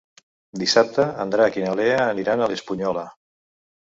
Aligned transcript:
Dissabte 0.61 1.03
en 1.25 1.33
Drac 1.35 1.59
i 1.61 1.65
na 1.67 1.75
Lea 1.81 1.99
aniran 2.07 2.43
a 2.47 2.51
l'Espunyola. 2.53 3.05